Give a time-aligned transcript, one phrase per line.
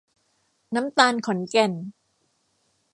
[0.75, 1.71] น้ำตาลขอนแก่น